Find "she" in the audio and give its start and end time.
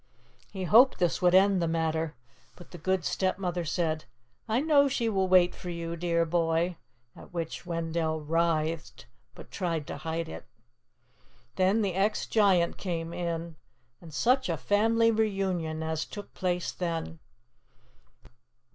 4.87-5.07